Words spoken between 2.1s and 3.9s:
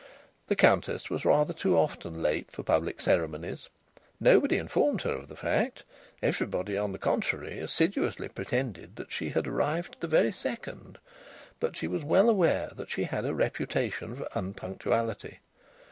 late for public ceremonies.